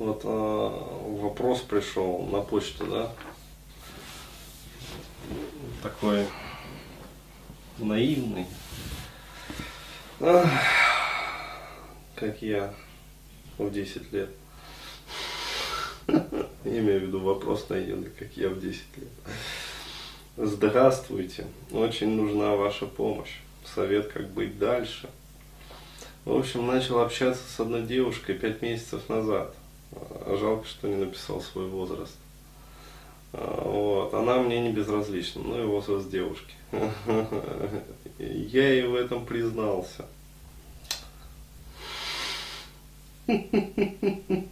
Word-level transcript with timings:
Вот 0.00 0.22
э, 0.24 0.28
вопрос 1.20 1.60
пришел 1.60 2.26
на 2.32 2.40
почту, 2.40 2.86
да? 2.86 3.12
Такой 5.82 6.26
наивный. 7.76 8.46
Ах, 10.18 10.48
как 12.14 12.40
я 12.40 12.72
в 13.58 13.70
10 13.70 14.10
лет. 14.14 14.30
Имею 16.64 17.00
в 17.00 17.02
виду 17.02 17.20
вопрос 17.20 17.68
наивный, 17.68 18.08
как 18.08 18.34
я 18.38 18.48
в 18.48 18.58
10 18.58 18.80
лет. 18.96 19.08
Здравствуйте. 20.38 21.46
Очень 21.72 22.16
нужна 22.16 22.56
ваша 22.56 22.86
помощь. 22.86 23.40
Совет, 23.74 24.08
как 24.08 24.30
быть 24.30 24.58
дальше. 24.58 25.10
В 26.24 26.34
общем, 26.34 26.66
начал 26.66 27.00
общаться 27.00 27.42
с 27.54 27.60
одной 27.60 27.82
девушкой 27.82 28.34
пять 28.36 28.62
месяцев 28.62 29.06
назад. 29.10 29.54
А 29.92 30.36
жалко, 30.38 30.66
что 30.66 30.88
не 30.88 30.96
написал 30.96 31.40
свой 31.40 31.66
возраст. 31.66 32.16
А, 33.32 33.62
вот. 33.64 34.14
Она 34.14 34.38
мне 34.38 34.60
не 34.60 34.72
безразлична, 34.72 35.42
ну 35.42 35.62
и 35.62 35.66
возраст 35.66 36.08
девушки. 36.10 36.54
Я 38.18 38.72
ей 38.72 38.86
в 38.86 38.94
этом 38.94 39.26
признался. 39.26 40.06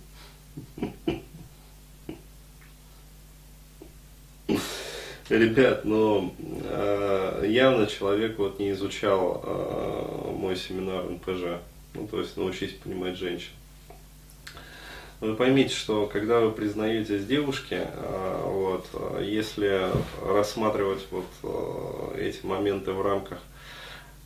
Ребят, 5.29 5.85
ну 5.85 6.35
э, 6.39 7.45
явно 7.49 7.87
человек 7.87 8.39
вот 8.39 8.59
не 8.59 8.71
изучал 8.71 9.43
э, 9.45 10.33
мой 10.35 10.57
семинар 10.57 11.05
НПЖ. 11.05 11.61
Ну, 11.93 12.07
то 12.07 12.21
есть 12.21 12.37
научись 12.39 12.73
понимать 12.73 13.19
женщин. 13.19 13.51
Вы 15.21 15.35
поймите, 15.35 15.75
что 15.75 16.07
когда 16.07 16.39
вы 16.39 16.53
признаетесь 16.53 17.27
девушке, 17.27 17.91
э, 17.93 18.43
вот, 18.45 18.87
если 19.21 19.91
рассматривать 20.25 21.05
вот 21.11 21.27
э, 21.43 22.21
эти 22.21 22.47
моменты 22.47 22.93
в 22.93 23.03
рамках 23.03 23.41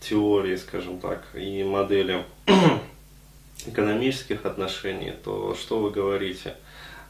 теории, 0.00 0.56
скажем 0.56 1.00
так, 1.00 1.24
и 1.34 1.64
модели 1.64 2.26
экономических 3.66 4.44
отношений, 4.44 5.14
то 5.24 5.54
что 5.54 5.78
вы 5.78 5.90
говорите? 5.90 6.56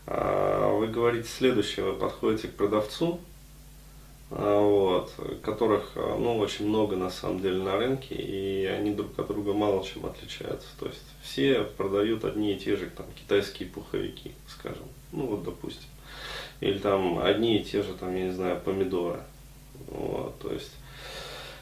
Э, 0.07 0.77
вы 0.79 0.87
говорите 0.87 1.29
следующее, 1.29 1.85
вы 1.85 1.95
подходите 1.95 2.47
к 2.47 2.55
продавцу, 2.55 3.19
а, 3.19 3.32
вот, 4.35 5.13
которых 5.43 5.93
а, 5.95 6.17
ну, 6.19 6.39
очень 6.39 6.67
много 6.67 6.97
на 6.97 7.11
самом 7.11 7.41
деле 7.41 7.63
на 7.63 7.77
рынке, 7.77 8.15
и 8.15 8.65
они 8.65 8.93
друг 8.93 9.19
от 9.19 9.29
друга 9.29 9.53
мало 9.53 9.85
чем 9.85 10.07
отличаются. 10.07 10.69
То 10.81 10.87
есть 10.87 11.03
все 11.23 11.65
продают 11.65 12.25
одни 12.25 12.55
и 12.55 12.59
те 12.59 12.77
же 12.77 12.89
там, 12.97 13.07
китайские 13.15 13.69
пуховики, 13.69 14.33
скажем, 14.49 14.85
ну 15.13 15.27
вот 15.27 15.45
допустим. 15.45 15.89
Или 16.61 16.79
там 16.79 17.19
одни 17.19 17.59
и 17.59 17.65
те 17.65 17.83
же, 17.83 17.93
там, 17.95 18.17
я 18.17 18.25
не 18.25 18.33
знаю, 18.33 18.61
помидоры. 18.61 19.21
Вот, 19.89 20.39
то 20.39 20.53
есть 20.53 20.71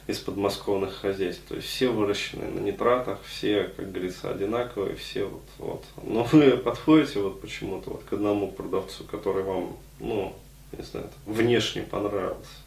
из 0.07 0.19
подмосковных 0.19 0.95
хозяйств. 0.95 1.43
То 1.49 1.57
есть 1.57 1.67
все 1.67 1.89
выращены 1.89 2.47
на 2.47 2.61
нитратах, 2.61 3.19
все, 3.25 3.65
как 3.77 3.91
говорится, 3.91 4.31
одинаковые, 4.31 4.95
все 4.95 5.25
вот, 5.25 5.43
вот. 5.59 5.85
Но 6.05 6.25
вы 6.31 6.57
подходите 6.57 7.21
вот 7.21 7.41
почему-то 7.41 7.91
вот 7.91 8.05
к 8.05 8.13
одному 8.13 8.53
продавцу, 8.53 9.05
который 9.05 9.43
вам, 9.43 9.77
ну, 9.99 10.37
не 10.77 10.85
знаю, 10.85 11.09
внешне 11.27 11.83
понравился. 11.83 12.60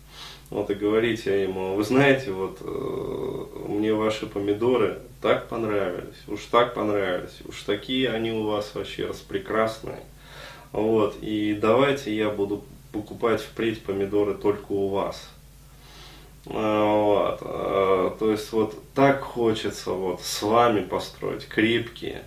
Вот 0.54 0.70
и 0.70 0.76
говорите 0.76 1.42
ему, 1.42 1.74
вы 1.74 1.84
знаете, 1.84 2.30
вот 2.32 2.60
э, 2.62 3.46
мне 3.70 3.92
ваши 3.92 4.28
помидоры 4.28 5.00
так 5.20 5.50
понравились, 5.50 6.28
уж 6.28 6.42
так 6.42 6.76
понравились, 6.76 7.40
уж 7.48 7.64
такие 7.64 8.12
они 8.12 8.32
у 8.32 8.44
вас 8.44 8.76
вообще 8.76 9.08
распрекрасные. 9.08 10.02
Вот, 10.72 11.18
и 11.22 11.58
давайте 11.60 12.16
я 12.16 12.30
буду 12.30 12.64
покупать 12.92 13.42
впредь 13.42 13.82
помидоры 13.82 14.36
только 14.36 14.74
у 14.74 14.90
вас. 14.90 15.28
А, 16.46 16.86
вот, 16.86 17.40
а, 17.42 18.16
то 18.20 18.30
есть 18.30 18.52
вот 18.52 18.76
так 18.94 19.22
хочется 19.22 19.90
вот 19.90 20.22
с 20.22 20.44
вами 20.44 20.82
построить 20.82 21.48
крепкие, 21.48 22.22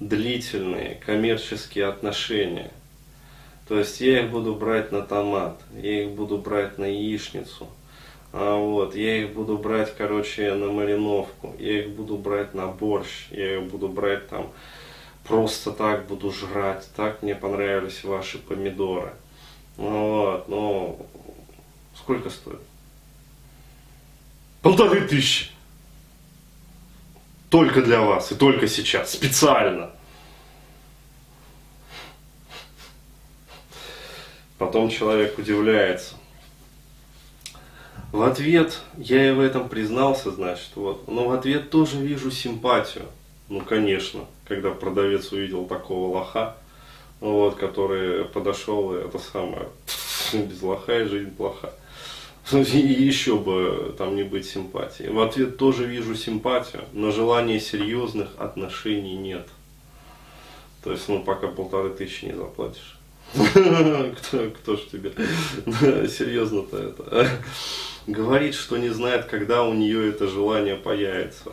длительные 0.00 0.94
коммерческие 0.94 1.88
отношения– 1.88 2.70
то 3.70 3.78
есть 3.78 4.00
я 4.00 4.24
их 4.24 4.32
буду 4.32 4.56
брать 4.56 4.90
на 4.90 5.00
томат, 5.00 5.60
я 5.80 6.02
их 6.02 6.10
буду 6.10 6.38
брать 6.38 6.76
на 6.76 6.86
яичницу, 6.86 7.68
а 8.32 8.56
вот, 8.56 8.96
я 8.96 9.18
их 9.18 9.32
буду 9.32 9.58
брать, 9.58 9.94
короче, 9.96 10.54
на 10.54 10.72
мариновку, 10.72 11.54
я 11.56 11.82
их 11.82 11.90
буду 11.90 12.16
брать 12.16 12.52
на 12.52 12.66
борщ, 12.66 13.28
я 13.30 13.58
их 13.58 13.70
буду 13.70 13.86
брать 13.86 14.28
там, 14.28 14.50
просто 15.22 15.70
так 15.70 16.08
буду 16.08 16.32
жрать, 16.32 16.84
так 16.96 17.22
мне 17.22 17.36
понравились 17.36 18.02
ваши 18.02 18.38
помидоры. 18.38 19.12
Вот, 19.76 20.48
ну, 20.48 21.06
сколько 21.94 22.28
стоит? 22.28 22.58
Полторы 24.62 25.06
тысячи. 25.06 25.52
Только 27.50 27.82
для 27.82 28.00
вас 28.00 28.32
и 28.32 28.34
только 28.34 28.66
сейчас, 28.66 29.12
специально. 29.12 29.92
Потом 34.60 34.90
человек 34.90 35.38
удивляется. 35.38 36.16
В 38.12 38.20
ответ, 38.20 38.80
я 38.98 39.30
и 39.30 39.32
в 39.32 39.40
этом 39.40 39.70
признался, 39.70 40.30
значит, 40.32 40.72
вот, 40.74 41.08
но 41.08 41.28
в 41.28 41.32
ответ 41.32 41.70
тоже 41.70 41.96
вижу 41.96 42.30
симпатию. 42.30 43.06
Ну, 43.48 43.62
конечно, 43.62 44.26
когда 44.46 44.70
продавец 44.70 45.32
увидел 45.32 45.64
такого 45.64 46.14
лоха, 46.14 46.58
вот, 47.20 47.54
который 47.54 48.26
подошел, 48.26 48.94
и 48.94 48.98
это 48.98 49.18
самое, 49.18 49.66
без 50.34 50.60
лоха 50.60 51.00
и 51.00 51.04
жизнь 51.06 51.30
плоха. 51.30 51.72
И 52.52 52.78
еще 52.78 53.38
бы 53.38 53.94
там 53.96 54.14
не 54.14 54.24
быть 54.24 54.44
симпатии. 54.44 55.04
В 55.04 55.20
ответ 55.20 55.56
тоже 55.56 55.86
вижу 55.86 56.14
симпатию, 56.14 56.84
но 56.92 57.12
желания 57.12 57.60
серьезных 57.60 58.28
отношений 58.36 59.16
нет. 59.16 59.48
То 60.84 60.92
есть, 60.92 61.08
ну, 61.08 61.22
пока 61.22 61.46
полторы 61.46 61.88
тысячи 61.88 62.26
не 62.26 62.34
заплатишь. 62.34 62.99
Кто, 63.32 64.50
кто 64.50 64.76
ж 64.76 64.80
тебе 64.90 65.12
серьезно-то 66.08 66.78
это? 66.78 67.28
Говорит, 68.06 68.54
что 68.54 68.76
не 68.76 68.88
знает, 68.88 69.26
когда 69.26 69.62
у 69.62 69.74
нее 69.74 70.08
это 70.08 70.26
желание 70.26 70.76
появится. 70.76 71.52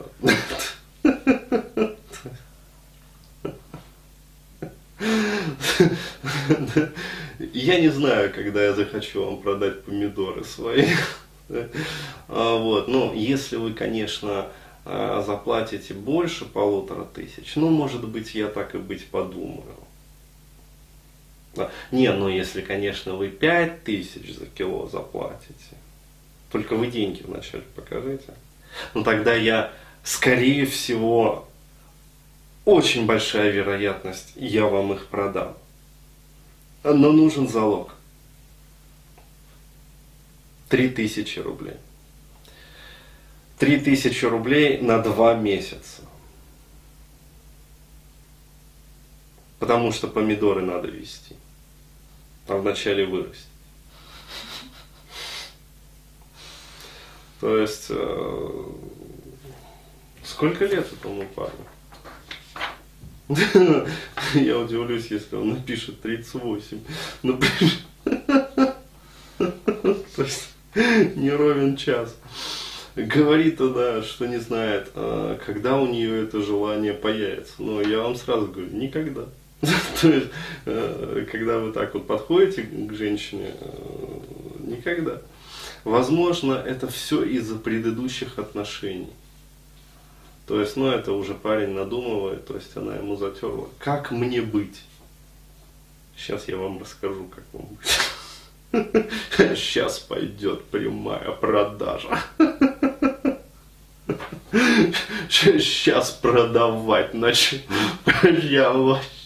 Я 7.53 7.79
не 7.79 7.89
знаю, 7.89 8.33
когда 8.33 8.63
я 8.63 8.73
захочу 8.73 9.23
вам 9.23 9.41
продать 9.41 9.83
помидоры 9.83 10.44
свои. 10.44 10.85
А, 12.27 12.57
вот. 12.57 12.88
Но 12.88 13.13
если 13.13 13.56
вы, 13.57 13.73
конечно, 13.73 14.47
а, 14.85 15.22
заплатите 15.25 15.94
больше 15.94 16.45
полутора 16.45 17.06
тысяч, 17.06 17.56
ну, 17.56 17.69
может 17.69 18.07
быть, 18.07 18.35
я 18.35 18.47
так 18.47 18.75
и 18.75 18.79
быть 18.79 19.07
подумаю. 19.07 19.75
Не, 21.91 22.12
ну 22.12 22.29
если, 22.29 22.62
конечно, 22.62 23.13
вы 23.16 23.29
5 23.29 23.84
тысяч 23.84 24.35
за 24.35 24.45
кило 24.45 24.88
заплатите, 24.88 25.75
только 26.51 26.75
вы 26.75 26.88
деньги 26.88 27.23
вначале 27.23 27.63
покажите, 27.75 28.34
ну 28.94 29.03
тогда 29.03 29.34
я, 29.34 29.72
скорее 30.03 30.66
всего, 30.66 31.47
очень 32.66 33.06
большая 33.06 33.51
вероятность, 33.51 34.34
я 34.35 34.66
вам 34.66 34.94
их 34.94 35.07
продам. 35.07 35.57
Но 36.84 37.12
нужен 37.12 37.47
залог. 37.47 37.94
3000 40.69 41.39
рублей. 41.39 41.78
3000 43.59 44.25
рублей 44.25 44.81
на 44.81 45.00
2 45.00 45.35
месяца. 45.35 46.01
Потому 49.59 49.92
что 49.92 50.07
помидоры 50.07 50.62
надо 50.62 50.88
вести 50.88 51.36
а 52.47 52.57
вначале 52.57 53.05
вырастет. 53.05 53.47
То 57.39 57.57
есть, 57.57 57.88
э, 57.89 58.65
сколько 60.23 60.65
лет 60.65 60.91
этому 60.91 61.23
парню? 61.35 61.65
Я 64.33 64.57
удивлюсь, 64.57 65.07
если 65.11 65.35
он 65.35 65.49
напишет 65.49 66.01
38. 66.01 66.79
Напишет. 67.23 67.79
То 69.38 70.23
есть, 70.23 70.49
не 71.15 71.29
ровен 71.31 71.75
час. 71.75 72.15
Говорит 72.95 73.61
она, 73.61 74.01
что 74.01 74.25
не 74.25 74.39
знает, 74.39 74.89
а 74.95 75.38
когда 75.45 75.77
у 75.77 75.85
нее 75.85 76.23
это 76.23 76.41
желание 76.41 76.94
появится. 76.94 77.53
Но 77.59 77.81
я 77.81 77.99
вам 77.99 78.15
сразу 78.15 78.47
говорю, 78.47 78.71
никогда. 78.71 79.25
То 80.01 80.07
есть, 80.07 80.27
э, 80.65 81.25
когда 81.31 81.57
вы 81.59 81.71
так 81.71 81.94
вот 81.94 82.06
подходите 82.06 82.63
к 82.63 82.94
женщине, 82.94 83.54
э, 83.59 84.19
никогда. 84.62 85.21
Возможно, 85.83 86.54
это 86.54 86.88
все 86.88 87.24
из-за 87.24 87.56
предыдущих 87.56 88.38
отношений. 88.39 89.09
То 90.45 90.62
есть, 90.62 90.77
ну, 90.77 90.88
это 90.88 91.13
уже 91.13 91.33
парень 91.33 91.69
надумывает, 91.69 92.45
то 92.45 92.56
есть 92.56 92.75
она 92.77 92.95
ему 92.95 93.15
затерла. 93.15 93.68
Как 93.80 94.12
мне 94.12 94.42
быть? 94.42 94.81
Сейчас 96.15 96.48
я 96.48 96.57
вам 96.57 96.80
расскажу, 96.80 97.25
как 97.25 97.44
вам 97.54 97.68
будет. 97.68 99.07
Сейчас 99.57 100.00
пойдет 100.09 100.65
прямая 100.65 101.31
продажа. 101.31 102.19
Сейчас 105.30 106.12
продавать 106.12 107.13
начну. 107.13 107.59
Я 108.24 108.71
вообще... 108.71 109.17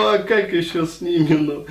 Ну 0.00 0.14
а 0.14 0.18
как 0.18 0.52
еще 0.52 0.86
с 0.86 1.02
ними, 1.02 1.34
ну, 1.34 1.66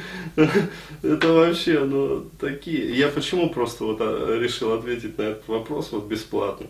это 1.02 1.34
вообще, 1.34 1.80
ну, 1.80 2.30
такие, 2.40 2.96
я 2.96 3.08
почему 3.08 3.50
просто 3.50 3.86
вот 3.86 3.98
а, 4.02 4.38
решил 4.40 4.74
ответить 4.74 5.18
на 5.18 5.24
этот 5.24 5.48
вопрос 5.48 5.92
вот 5.92 6.06
бесплатно, 6.06 6.68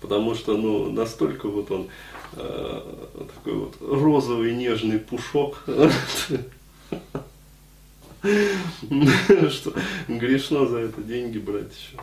потому 0.00 0.36
что, 0.36 0.56
ну, 0.56 0.92
настолько 0.92 1.48
вот 1.48 1.72
он 1.72 1.88
э, 2.36 2.80
такой 3.34 3.54
вот 3.54 3.74
розовый 3.80 4.54
нежный 4.54 5.00
пушок, 5.00 5.64
что 9.50 9.72
грешно 10.06 10.66
за 10.66 10.78
это 10.78 11.02
деньги 11.02 11.38
брать 11.38 11.72
еще. 11.72 12.00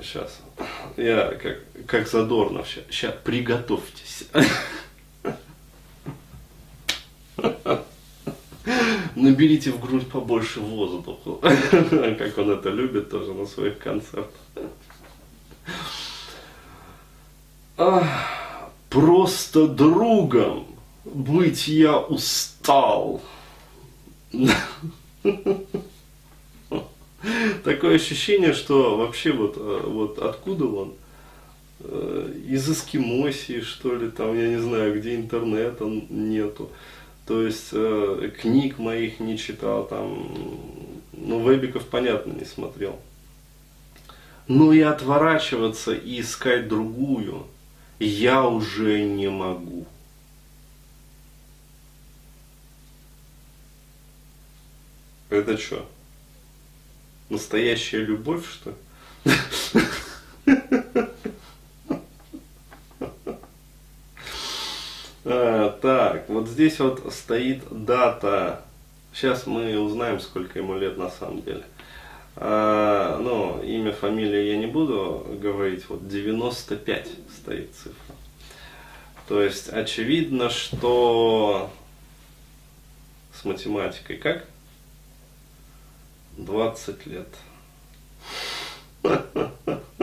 Сейчас. 0.00 0.40
Я 0.96 1.34
как, 1.34 1.58
как 1.86 2.06
Задорнов 2.06 2.68
сейчас. 2.68 2.84
Сейчас 2.90 3.16
приготовьтесь. 3.24 4.28
Наберите 9.24 9.70
в 9.70 9.80
грудь 9.80 10.06
побольше 10.06 10.60
воздуха. 10.60 11.38
Как 12.18 12.36
он 12.36 12.50
это 12.50 12.68
любит 12.68 13.08
тоже 13.08 13.32
на 13.32 13.46
своих 13.46 13.78
концертах. 13.78 14.28
Просто 18.90 19.66
другом 19.66 20.66
быть 21.04 21.68
я 21.68 21.98
устал. 21.98 23.22
Такое 27.64 27.96
ощущение, 27.96 28.52
что 28.52 28.98
вообще 28.98 29.32
вот, 29.32 29.56
э, 29.56 29.80
вот 29.86 30.18
откуда 30.18 30.66
он? 30.66 30.92
Э, 31.80 32.30
из 32.46 32.68
Эскимосии, 32.68 33.62
что 33.62 33.94
ли, 33.94 34.10
там, 34.10 34.38
я 34.38 34.48
не 34.48 34.58
знаю, 34.58 34.98
где 34.98 35.16
интернета 35.16 35.86
нету. 36.10 36.68
То 37.26 37.46
есть 37.46 37.68
э, 37.72 38.30
книг 38.40 38.78
моих 38.78 39.18
не 39.18 39.38
читал, 39.38 39.86
там, 39.86 40.60
ну, 41.12 41.42
вебиков, 41.42 41.86
понятно, 41.88 42.32
не 42.32 42.44
смотрел. 42.44 43.00
Но 44.46 44.72
и 44.74 44.80
отворачиваться 44.80 45.94
и 45.94 46.20
искать 46.20 46.68
другую 46.68 47.46
я 47.98 48.46
уже 48.46 49.02
не 49.04 49.30
могу. 49.30 49.86
Это 55.30 55.56
что? 55.56 55.88
Настоящая 57.30 58.04
любовь, 58.04 58.44
что 58.46 58.70
ли? 58.70 58.76
Так, 65.84 66.30
вот 66.30 66.48
здесь 66.48 66.80
вот 66.80 67.12
стоит 67.12 67.62
дата. 67.70 68.62
Сейчас 69.12 69.46
мы 69.46 69.78
узнаем, 69.78 70.18
сколько 70.18 70.58
ему 70.58 70.78
лет 70.78 70.96
на 70.96 71.10
самом 71.10 71.42
деле. 71.42 71.62
А, 72.36 73.18
ну, 73.18 73.62
имя, 73.62 73.92
фамилия 73.92 74.52
я 74.52 74.56
не 74.56 74.64
буду 74.64 75.26
говорить. 75.42 75.84
Вот 75.90 76.08
95 76.08 77.10
стоит 77.36 77.74
цифра. 77.74 78.14
То 79.28 79.42
есть 79.42 79.68
очевидно, 79.68 80.48
что 80.48 81.70
с 83.38 83.44
математикой 83.44 84.16
как? 84.16 84.46
20 86.38 87.06
лет. 87.08 87.28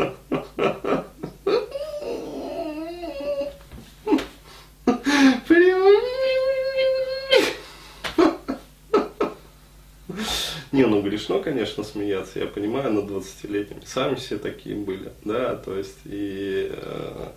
Не, 10.81 10.87
ну 10.87 10.99
грешно, 11.03 11.37
конечно, 11.37 11.83
смеяться, 11.83 12.39
я 12.39 12.47
понимаю, 12.47 12.91
на 12.91 12.99
20-летнем. 13.01 13.83
Сами 13.85 14.15
все 14.15 14.39
такие 14.39 14.75
были, 14.75 15.11
да, 15.23 15.55
то 15.55 15.77
есть, 15.77 15.99
и 16.05 16.71
э, 16.73 17.27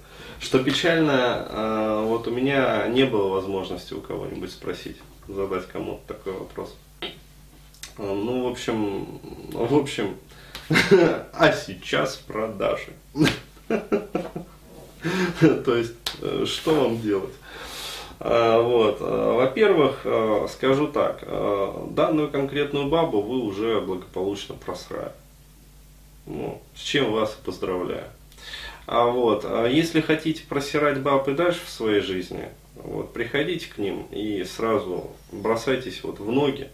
что 0.41 0.65
печально, 0.65 1.47
э, 1.51 2.05
вот 2.07 2.27
у 2.27 2.31
меня 2.31 2.89
не 2.89 3.05
было 3.05 3.29
возможности 3.29 3.93
у 3.93 4.01
кого-нибудь 4.01 4.51
спросить, 4.51 4.97
задать 5.29 5.67
кому-то 5.67 6.15
такой 6.15 6.33
вопрос. 6.33 6.75
А, 7.99 8.15
ну, 8.15 8.49
в 8.49 8.53
общем, 8.53 9.21
в 9.53 9.77
общем, 9.77 10.17
а 11.35 11.53
сейчас 11.53 12.17
продажи. 12.17 12.95
То 15.67 15.77
есть, 15.77 15.93
э, 16.23 16.47
что 16.47 16.85
вам 16.85 16.99
делать? 16.99 17.35
А, 18.21 18.61
вот. 18.61 18.99
А, 19.01 19.35
во-первых, 19.35 20.07
скажу 20.51 20.89
так, 20.89 21.25
данную 21.91 22.31
конкретную 22.31 22.89
бабу 22.89 23.21
вы 23.21 23.41
уже 23.41 23.81
благополучно 23.81 24.55
просрали. 24.55 25.13
Ну, 26.27 26.61
с 26.75 26.81
чем 26.81 27.13
вас 27.13 27.39
поздравляю. 27.45 28.05
А 28.87 29.07
вот, 29.07 29.47
если 29.71 30.01
хотите 30.01 30.45
просирать 30.47 31.01
баб 31.01 31.29
и 31.29 31.35
дальше 31.35 31.61
в 31.65 31.71
своей 31.71 32.01
жизни, 32.01 32.49
вот, 32.75 33.13
приходите 33.13 33.67
к 33.69 33.79
ним 33.79 34.07
и 34.11 34.45
сразу 34.45 35.11
бросайтесь 35.33 36.03
вот 36.03 36.19
в 36.19 36.31
ноги, 36.31 36.69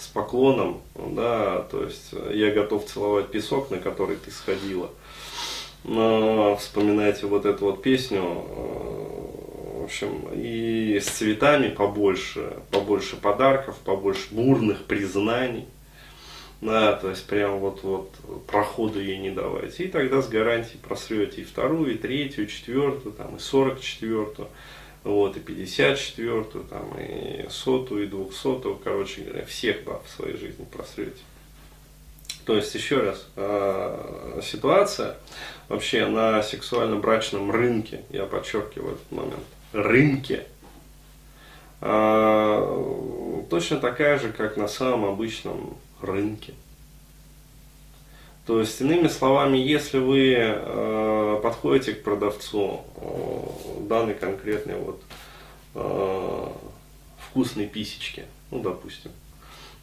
с 0.00 0.06
поклоном, 0.06 0.80
да, 0.94 1.60
то 1.70 1.84
есть 1.84 2.08
э, 2.12 2.32
я 2.34 2.50
готов 2.50 2.86
целовать 2.86 3.28
песок, 3.28 3.70
на 3.70 3.78
который 3.78 4.16
ты 4.16 4.30
сходила. 4.30 4.90
Но 5.84 6.56
вспоминайте 6.56 7.26
вот 7.26 7.44
эту 7.44 7.66
вот 7.66 7.82
песню, 7.82 8.22
э, 8.22 9.49
в 9.80 9.84
общем, 9.84 10.28
и 10.34 11.00
с 11.00 11.06
цветами 11.06 11.68
побольше, 11.68 12.56
побольше 12.70 13.16
подарков, 13.16 13.78
побольше 13.84 14.28
бурных 14.30 14.84
признаний. 14.84 15.66
Да, 16.60 16.92
то 16.92 17.08
есть 17.08 17.26
прям 17.26 17.58
вот, 17.58 17.82
вот 17.82 18.12
проходу 18.46 19.00
ей 19.00 19.18
не 19.18 19.30
давайте. 19.30 19.84
И 19.84 19.88
тогда 19.88 20.20
с 20.20 20.28
гарантией 20.28 20.78
просрете 20.78 21.40
и 21.40 21.44
вторую, 21.44 21.94
и 21.94 21.98
третью, 21.98 22.44
и 22.44 22.48
четвертую, 22.48 23.14
там, 23.14 23.36
и 23.36 23.38
сорок 23.38 23.80
четвертую 23.80 24.48
вот, 25.02 25.36
и 25.36 25.40
54-ю, 25.40 26.64
там, 26.68 26.94
и 26.98 27.46
сотую, 27.48 28.04
и 28.04 28.06
двухсотую, 28.06 28.76
короче 28.76 29.22
говоря, 29.22 29.44
всех 29.46 29.84
баб 29.84 30.06
в 30.06 30.10
своей 30.10 30.36
жизни 30.36 30.66
просрете. 30.70 31.22
То 32.44 32.56
есть, 32.56 32.74
еще 32.74 32.98
раз, 32.98 33.26
э, 33.36 34.40
ситуация 34.42 35.16
вообще 35.68 36.06
на 36.06 36.42
сексуально-брачном 36.42 37.50
рынке, 37.50 38.02
я 38.10 38.24
подчеркиваю 38.24 38.94
этот 38.94 39.12
момент, 39.12 39.44
рынке, 39.72 40.46
э, 41.80 43.42
точно 43.48 43.78
такая 43.78 44.18
же, 44.18 44.32
как 44.32 44.56
на 44.56 44.68
самом 44.68 45.06
обычном 45.06 45.76
рынке. 46.00 46.54
То 48.46 48.60
есть, 48.60 48.80
иными 48.80 49.08
словами, 49.08 49.58
если 49.58 49.98
вы 49.98 50.34
э, 50.36 51.40
подходите 51.42 51.94
к 51.94 52.02
продавцу 52.02 52.80
э, 52.96 53.86
данной 53.88 54.14
конкретной 54.14 54.76
вот 54.76 55.02
вкусной 57.30 57.66
писечки, 57.66 58.24
ну, 58.50 58.58
допустим, 58.58 59.12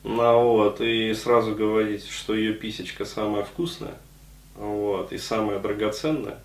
ну, 0.04 0.42
вот, 0.42 0.82
и 0.82 1.14
сразу 1.14 1.56
говорите, 1.56 2.12
что 2.12 2.36
ее 2.36 2.54
писечка 2.54 3.06
самая 3.06 3.46
вкусная, 3.46 3.96
вот, 4.56 5.14
и 5.14 5.18
самая 5.18 5.60
драгоценная, 5.60 6.40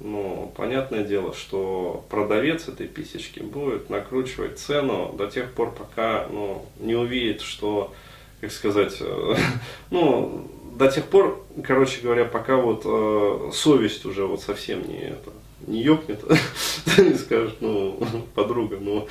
ну, 0.00 0.52
понятное 0.56 1.04
дело, 1.04 1.34
что 1.34 2.04
продавец 2.08 2.68
этой 2.68 2.86
писечки 2.86 3.40
будет 3.40 3.90
накручивать 3.90 4.58
цену 4.58 5.14
до 5.16 5.26
тех 5.26 5.52
пор, 5.52 5.72
пока 5.72 6.26
ну, 6.30 6.64
не 6.78 6.94
увидит, 6.94 7.40
что, 7.40 7.92
как 8.40 8.52
сказать, 8.52 8.96
э, 9.00 9.34
ну, 9.90 10.48
до 10.74 10.88
тех 10.88 11.04
пор, 11.06 11.44
короче 11.64 12.00
говоря, 12.00 12.24
пока 12.24 12.56
вот 12.56 12.82
э, 12.84 13.50
совесть 13.52 14.04
уже 14.04 14.24
вот 14.26 14.40
совсем 14.40 14.86
не 14.88 15.00
это 15.00 15.32
не 15.66 15.82
ёкнет, 15.82 16.22
и 16.98 17.14
скажет, 17.14 17.56
ну, 17.60 17.98
подруга, 18.34 18.78
ну, 18.80 19.08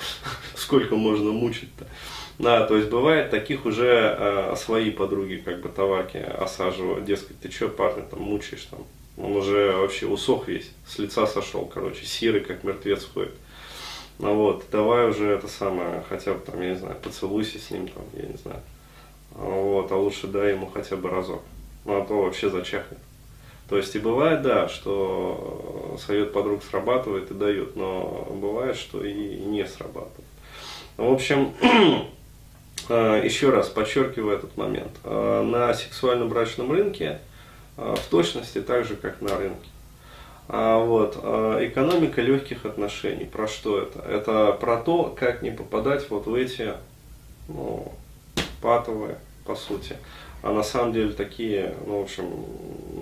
сколько 0.56 0.96
можно 0.96 1.32
мучить-то. 1.32 1.86
Да, 2.39 2.67
то 2.67 2.75
есть 2.75 2.89
бывает 2.89 3.32
таких 3.32 3.65
уже 3.65 4.15
э, 4.17 4.56
свои 4.56 4.91
подруги, 4.91 5.41
как 5.44 5.62
бы 5.62 5.70
товарки 5.70 6.17
осаживают, 6.17 7.03
дескать, 7.03 7.39
ты 7.39 7.50
что, 7.51 7.67
парня, 7.67 8.03
там, 8.03 8.22
мучаешь, 8.22 8.67
там, 8.70 8.86
он 9.17 9.36
уже 9.36 9.74
вообще 9.74 10.05
усох 10.05 10.47
весь, 10.47 10.71
с 10.88 11.00
лица 11.00 11.25
сошел, 11.27 11.65
короче, 11.65 12.05
серый, 12.05 12.41
как 12.41 12.63
мертвец 12.63 13.05
ходит. 13.05 13.33
Ну 14.19 14.33
вот, 14.36 14.65
давай 14.71 15.09
уже 15.09 15.27
это 15.27 15.47
самое, 15.47 16.03
хотя 16.07 16.33
бы 16.33 16.39
там, 16.39 16.62
я 16.62 16.69
не 16.69 16.75
знаю, 16.75 16.95
поцелуйся 17.01 17.59
с 17.59 17.69
ним, 17.71 17.88
там, 17.88 18.03
я 18.13 18.27
не 18.27 18.38
знаю. 18.38 18.62
Вот, 19.31 19.91
а 19.91 19.95
лучше 19.95 20.27
дай 20.27 20.53
ему 20.53 20.67
хотя 20.67 20.95
бы 20.95 21.09
разок 21.09 21.41
ну 21.88 22.01
а 22.01 22.05
то 22.05 22.21
вообще 22.21 22.50
зачахнет. 22.50 23.00
То 23.69 23.77
есть 23.77 23.95
и 23.95 24.00
бывает, 24.00 24.43
да, 24.43 24.69
что 24.69 25.97
совет 26.05 26.31
подруг 26.31 26.62
срабатывает 26.63 27.31
и 27.31 27.33
дает, 27.33 27.75
но 27.75 28.27
бывает, 28.29 28.75
что 28.77 29.03
и 29.03 29.13
не 29.13 29.65
срабатывает. 29.65 30.27
В 30.97 31.12
общем, 31.12 31.53
э, 32.89 33.21
еще 33.24 33.50
раз 33.50 33.69
подчеркиваю 33.69 34.38
этот 34.38 34.55
момент. 34.55 34.91
Э, 35.03 35.43
на 35.43 35.74
сексуально-брачном 35.74 36.71
рынке 36.71 37.19
в 37.77 38.10
точности 38.10 38.62
так 38.62 38.86
же, 38.86 38.96
как 38.96 39.22
на 39.22 39.38
рынке. 39.38 39.69
А 40.50 40.84
вот, 40.84 41.15
экономика 41.15 42.22
легких 42.22 42.65
отношений. 42.65 43.25
Про 43.25 43.48
что 43.48 43.79
это? 43.79 44.00
Это 44.00 44.51
про 44.53 44.77
то, 44.77 45.15
как 45.17 45.41
не 45.41 45.51
попадать 45.51 46.10
вот 46.10 46.25
в 46.25 46.34
эти 46.34 46.74
ну, 47.48 47.91
патовые, 48.62 49.17
по 49.46 49.55
сути, 49.55 49.96
а 50.41 50.51
на 50.51 50.63
самом 50.63 50.93
деле 50.93 51.12
такие, 51.12 51.75
ну, 51.86 52.00
в 52.00 52.03
общем, 52.03 52.29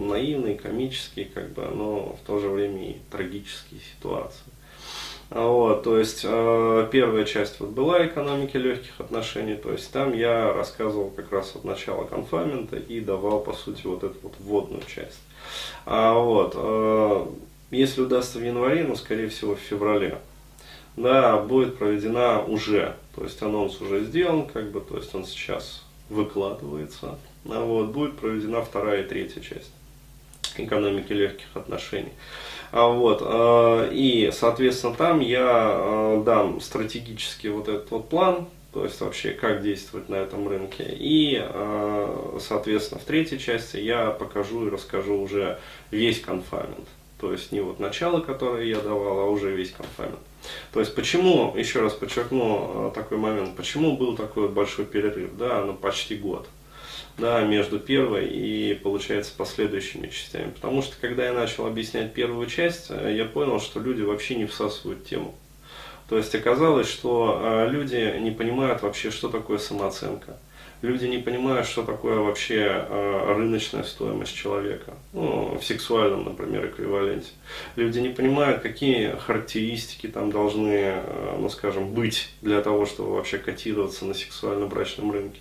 наивные, 0.08 0.55
комические, 0.55 1.25
как 1.25 1.50
бы, 1.51 1.63
но 1.63 2.15
в 2.22 2.25
то 2.25 2.39
же 2.39 2.50
время 2.50 2.91
и 2.91 2.98
трагические 3.12 3.82
ситуации. 3.82 4.44
Вот, 5.32 5.84
то 5.84 5.98
есть 5.98 6.22
э, 6.24 6.88
первая 6.91 7.25
часть 7.25 7.60
вот 7.60 7.70
была 7.70 8.05
экономики 8.05 8.58
легких 8.58 9.00
отношений, 9.00 9.55
то 9.55 9.72
есть 9.72 9.91
там 9.91 10.13
я 10.13 10.53
рассказывал 10.53 11.10
как 11.10 11.32
раз 11.32 11.55
от 11.55 11.63
начала 11.63 12.03
конфамента 12.03 12.75
и 12.77 13.00
давал 13.00 13.39
по 13.39 13.53
сути 13.53 13.88
вот 13.88 14.03
эту 14.03 14.15
вот 14.22 14.36
вводную 14.39 14.84
часть. 14.84 15.20
А 15.86 16.13
вот, 16.13 16.53
э, 16.55 17.25
если 17.72 18.01
удастся 18.01 18.38
в 18.38 18.44
январе, 18.44 18.84
ну 18.84 18.96
скорее 18.96 19.29
всего 19.29 19.55
в 19.55 19.60
феврале, 19.60 20.20
да, 20.96 21.38
будет 21.38 21.79
проведена 21.79 22.44
уже, 22.44 22.96
то 23.15 23.24
есть 23.24 23.41
анонс 23.41 23.82
уже 23.82 24.05
сделан, 24.05 24.46
как 24.46 24.72
бы, 24.72 24.79
то 24.79 24.96
есть 24.96 25.13
он 25.15 25.25
сейчас 25.25 25.84
выкладывается, 26.10 27.17
а 27.50 27.65
вот, 27.65 27.88
будет 27.88 28.17
проведена 28.17 28.62
вторая 28.62 29.01
и 29.01 29.08
третья 29.08 29.41
часть 29.41 29.72
экономики 30.64 31.14
легких 31.14 31.48
отношений. 31.54 32.14
А 32.72 32.90
вот, 32.90 33.22
э, 33.24 33.90
и, 33.94 34.32
соответственно, 34.34 34.96
там 34.96 35.22
я 35.22 35.78
э, 35.78 36.24
дам 36.26 36.60
стратегический 36.60 37.50
вот 37.50 37.70
этот 37.70 37.90
вот 37.92 38.10
план, 38.10 38.48
то 38.74 38.84
есть 38.84 39.00
вообще 39.00 39.32
как 39.32 39.64
действовать 39.64 40.10
на 40.10 40.16
этом 40.16 40.48
рынке. 40.48 40.86
И, 40.90 41.42
э, 41.42 42.38
соответственно, 42.42 43.00
в 43.00 43.06
третьей 43.06 43.40
части 43.40 43.78
я 43.78 44.12
покажу 44.12 44.68
и 44.68 44.70
расскажу 44.70 45.18
уже 45.18 45.60
весь 45.92 46.20
конфамент. 46.20 46.88
То 47.22 47.32
есть 47.32 47.54
не 47.54 47.62
вот 47.62 47.80
начало, 47.80 48.20
которое 48.20 48.66
я 48.66 48.82
давал, 48.82 49.20
а 49.20 49.30
уже 49.30 49.56
весь 49.56 49.72
конфамент. 49.72 50.20
То 50.74 50.82
есть 50.82 50.94
почему, 50.96 51.56
еще 51.56 51.80
раз 51.80 51.94
подчеркну 51.94 52.92
такой 52.94 53.18
момент, 53.18 53.56
почему 53.56 53.96
был 53.96 54.18
такой 54.18 54.50
большой 54.50 54.86
перерыв, 54.86 55.38
да, 55.38 55.64
ну 55.64 55.74
почти 55.74 56.16
год 56.16 56.48
да, 57.17 57.43
между 57.43 57.79
первой 57.79 58.27
и, 58.27 58.74
получается, 58.75 59.34
последующими 59.38 60.07
частями. 60.07 60.51
Потому 60.51 60.81
что, 60.81 60.95
когда 61.00 61.25
я 61.25 61.34
начал 61.34 61.65
объяснять 61.65 62.13
первую 62.13 62.48
часть, 62.48 62.88
э, 62.89 63.15
я 63.15 63.25
понял, 63.25 63.60
что 63.60 63.79
люди 63.79 64.01
вообще 64.01 64.36
не 64.36 64.45
всасывают 64.45 65.05
тему. 65.05 65.36
То 66.10 66.17
есть 66.17 66.36
оказалось, 66.36 66.88
что 66.88 67.39
э, 67.41 67.69
люди 67.69 68.17
не 68.19 68.31
понимают 68.31 68.81
вообще, 68.81 69.12
что 69.12 69.29
такое 69.29 69.57
самооценка 69.57 70.38
люди 70.82 71.05
не 71.05 71.17
понимают, 71.17 71.67
что 71.67 71.84
такое 71.84 72.20
вообще 72.20 72.86
э, 72.88 73.34
рыночная 73.36 73.84
стоимость 73.84 74.36
человека, 74.36 74.94
ну, 75.13 75.58
в 75.60 75.63
сексуальном, 75.63 76.25
например, 76.25 76.67
эквиваленте. 76.67 77.29
Люди 77.75 78.00
не 78.00 78.10
понимают, 78.10 78.62
какие 78.62 79.15
характеристики 79.17 80.08
там 80.08 80.32
должны, 80.32 80.72
э, 80.74 81.36
ну, 81.39 81.50
скажем, 81.50 81.94
быть 81.94 82.29
для 82.41 82.62
того, 82.62 82.86
чтобы 82.86 83.15
вообще 83.15 83.38
котироваться 83.38 84.05
на 84.05 84.13
сексуально-брачном 84.13 85.12
рынке. 85.12 85.39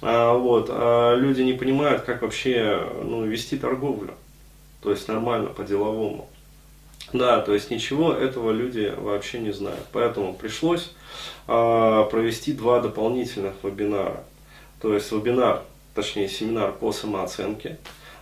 А, 0.00 0.34
вот, 0.34 0.66
а 0.70 1.14
люди 1.14 1.42
не 1.42 1.52
понимают, 1.52 2.02
как 2.02 2.22
вообще 2.22 2.86
ну, 3.02 3.24
вести 3.24 3.56
торговлю, 3.56 4.14
то 4.82 4.90
есть 4.90 5.06
нормально, 5.08 5.50
по-деловому. 5.50 6.28
Да, 7.12 7.40
то 7.40 7.52
есть 7.52 7.70
ничего 7.70 8.12
этого 8.12 8.52
люди 8.52 8.92
вообще 8.96 9.38
не 9.38 9.52
знают. 9.52 9.84
Поэтому 9.92 10.32
пришлось 10.32 10.92
э, 11.46 12.04
провести 12.10 12.54
два 12.54 12.80
дополнительных 12.80 13.54
вебинара 13.62 14.24
то 14.82 14.92
есть 14.94 15.12
вебинар, 15.12 15.62
точнее 15.94 16.28
семинар 16.28 16.72
по 16.72 16.92
самооценке. 16.92 17.78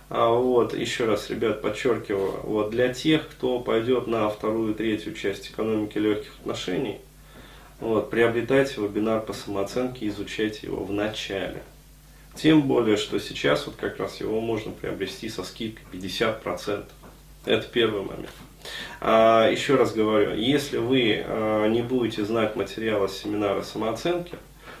А 0.09 0.29
вот, 0.29 0.77
еще 0.77 1.05
раз, 1.05 1.29
ребят, 1.29 1.61
подчеркиваю, 1.61 2.41
вот 2.43 2.69
для 2.69 2.93
тех, 2.93 3.27
кто 3.29 3.59
пойдет 3.59 4.07
на 4.07 4.29
вторую 4.29 4.75
третью 4.75 5.15
часть 5.15 5.49
экономики 5.49 5.97
легких 5.97 6.31
отношений, 6.41 6.99
вот, 7.79 8.11
приобретайте 8.11 8.79
вебинар 8.79 9.21
по 9.21 9.33
самооценке, 9.33 10.07
изучайте 10.07 10.67
его 10.67 10.83
в 10.83 10.91
начале. 10.91 11.63
Тем 12.35 12.61
более, 12.61 12.95
что 12.95 13.19
сейчас 13.19 13.65
вот 13.65 13.75
как 13.75 13.97
раз 13.97 14.19
его 14.19 14.39
можно 14.39 14.71
приобрести 14.71 15.29
со 15.29 15.43
скидкой 15.43 15.83
50%. 15.91 16.85
Это 17.45 17.67
первый 17.67 18.03
момент. 18.03 18.29
А, 18.99 19.49
еще 19.49 19.75
раз 19.75 19.93
говорю, 19.93 20.35
если 20.35 20.77
вы 20.77 21.23
а, 21.25 21.67
не 21.67 21.81
будете 21.81 22.23
знать 22.23 22.55
материала 22.55 23.09
семинара 23.09 23.63
самооценки, 23.63 24.37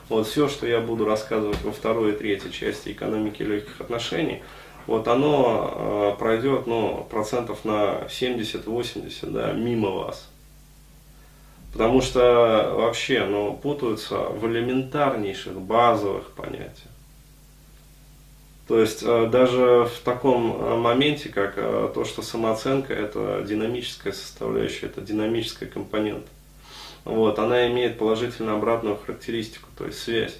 вот 0.09 0.27
все, 0.27 0.49
что 0.49 0.67
я 0.67 0.81
буду 0.81 1.05
рассказывать 1.05 1.61
во 1.63 1.71
второй 1.71 2.11
и 2.11 2.15
третьей 2.15 2.51
части 2.51 2.91
экономики 2.91 3.43
легких 3.43 3.79
отношений, 3.81 4.43
вот 4.87 5.07
оно 5.07 6.13
э, 6.15 6.19
пройдет 6.19 6.67
ну, 6.67 7.05
процентов 7.09 7.63
на 7.65 8.03
70-80 8.09 9.29
да, 9.29 9.51
мимо 9.53 9.89
вас. 9.91 10.27
Потому 11.71 12.01
что 12.01 12.73
вообще 12.75 13.25
ну, 13.25 13.53
путаются 13.53 14.17
в 14.17 14.45
элементарнейших 14.47 15.59
базовых 15.61 16.31
понятиях. 16.31 16.91
То 18.67 18.79
есть 18.79 19.03
э, 19.03 19.27
даже 19.29 19.85
в 19.85 19.99
таком 20.03 20.55
э, 20.55 20.75
моменте, 20.77 21.29
как 21.29 21.53
э, 21.57 21.91
то, 21.93 22.05
что 22.05 22.21
самооценка 22.21 22.93
это 22.93 23.43
динамическая 23.47 24.13
составляющая, 24.13 24.87
это 24.87 25.01
динамическая 25.01 25.67
компонента 25.67 26.29
вот, 27.05 27.39
она 27.39 27.67
имеет 27.67 27.97
положительно 27.97 28.53
обратную 28.53 28.97
характеристику, 28.97 29.69
то 29.77 29.85
есть 29.85 29.99
связь. 29.99 30.37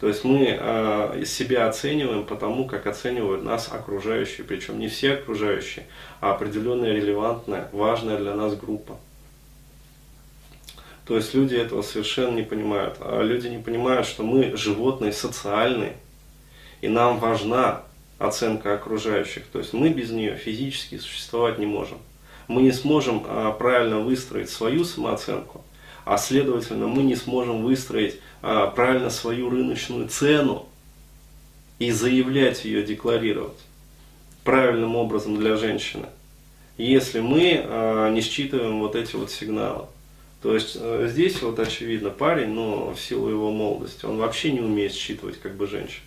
То 0.00 0.08
есть 0.08 0.24
мы 0.24 0.58
э, 0.58 1.24
себя 1.26 1.68
оцениваем 1.68 2.24
по 2.24 2.34
тому, 2.34 2.66
как 2.66 2.86
оценивают 2.86 3.44
нас 3.44 3.68
окружающие, 3.70 4.44
причем 4.44 4.80
не 4.80 4.88
все 4.88 5.14
окружающие, 5.14 5.86
а 6.20 6.32
определенная 6.32 6.92
релевантная, 6.92 7.68
важная 7.72 8.18
для 8.18 8.34
нас 8.34 8.56
группа. 8.56 8.98
То 11.06 11.16
есть 11.16 11.34
люди 11.34 11.54
этого 11.54 11.82
совершенно 11.82 12.34
не 12.34 12.42
понимают. 12.42 12.96
А 13.00 13.22
люди 13.22 13.48
не 13.48 13.62
понимают, 13.62 14.06
что 14.06 14.22
мы 14.22 14.56
животные 14.56 15.12
социальные, 15.12 15.96
и 16.80 16.88
нам 16.88 17.18
важна 17.18 17.82
оценка 18.18 18.74
окружающих. 18.74 19.46
То 19.46 19.58
есть 19.58 19.72
мы 19.72 19.90
без 19.90 20.10
нее 20.10 20.36
физически 20.36 20.98
существовать 20.98 21.58
не 21.58 21.66
можем. 21.66 21.98
Мы 22.48 22.62
не 22.62 22.72
сможем 22.72 23.24
а, 23.26 23.52
правильно 23.52 24.00
выстроить 24.00 24.50
свою 24.50 24.84
самооценку, 24.84 25.64
а 26.04 26.18
следовательно 26.18 26.86
мы 26.88 27.02
не 27.02 27.16
сможем 27.16 27.62
выстроить 27.62 28.18
а, 28.42 28.68
правильно 28.68 29.10
свою 29.10 29.50
рыночную 29.50 30.08
цену 30.08 30.68
и 31.78 31.90
заявлять 31.90 32.64
ее, 32.64 32.82
декларировать 32.82 33.58
правильным 34.44 34.96
образом 34.96 35.36
для 35.36 35.56
женщины, 35.56 36.06
если 36.76 37.20
мы 37.20 37.62
а, 37.64 38.10
не 38.10 38.20
считываем 38.20 38.80
вот 38.80 38.96
эти 38.96 39.16
вот 39.16 39.30
сигналы. 39.30 39.86
То 40.42 40.54
есть 40.54 40.76
а, 40.80 41.06
здесь 41.06 41.40
вот 41.42 41.58
очевидно 41.58 42.10
парень, 42.10 42.48
но 42.48 42.92
в 42.92 43.00
силу 43.00 43.28
его 43.28 43.50
молодости, 43.50 44.04
он 44.04 44.18
вообще 44.18 44.50
не 44.52 44.60
умеет 44.60 44.92
считывать 44.92 45.40
как 45.40 45.54
бы 45.54 45.66
женщин. 45.66 46.02